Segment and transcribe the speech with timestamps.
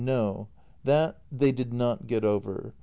[0.03, 0.47] No,
[0.83, 2.73] that they did not get over.